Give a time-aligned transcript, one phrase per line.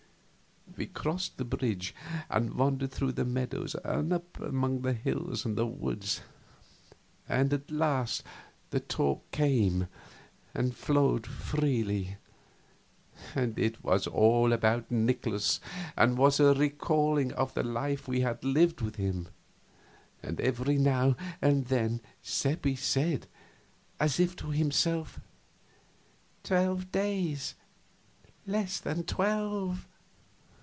[0.77, 1.93] We crossed the bridge
[2.29, 6.21] and wandered through the meadows and up among the hills and the woods,
[7.27, 8.23] and at last
[8.69, 9.89] the talk came
[10.55, 12.15] and flowed freely,
[13.35, 15.59] and it was all about Nikolaus
[15.97, 19.27] and was a recalling of the life we had lived with him.
[20.23, 23.27] And every now and then Seppi said,
[23.99, 25.19] as if to himself:
[26.43, 27.55] "Twelve days!
[28.47, 29.85] less than twelve."